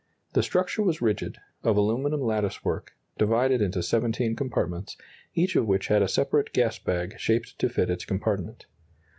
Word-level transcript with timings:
The 0.33 0.41
structure 0.41 0.81
was 0.81 0.99
rigid, 0.99 1.37
of 1.61 1.77
aluminum 1.77 2.21
lattice 2.21 2.65
work, 2.65 2.93
divided 3.19 3.61
into 3.61 3.83
17 3.83 4.35
compartments, 4.35 4.97
each 5.35 5.55
of 5.55 5.67
which 5.67 5.89
had 5.89 6.01
a 6.01 6.07
separate 6.07 6.53
gas 6.53 6.79
bag 6.79 7.19
shaped 7.19 7.59
to 7.59 7.69
fit 7.69 7.91
its 7.91 8.03
compartment. 8.05 8.65